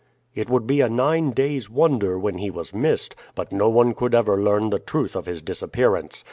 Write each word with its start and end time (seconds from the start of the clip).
"It 0.33 0.49
would 0.49 0.65
be 0.65 0.81
a 0.81 0.89
nine 0.89 1.29
days' 1.29 1.69
wonder 1.69 2.17
when 2.17 2.39
he 2.39 2.49
was 2.49 2.73
missed, 2.73 3.15
but 3.35 3.51
no 3.51 3.69
one 3.69 3.93
could 3.93 4.15
ever 4.15 4.35
learn 4.35 4.71
the 4.71 4.79
truth 4.79 5.15
of 5.15 5.27
his 5.27 5.43
disappearance. 5.43 6.19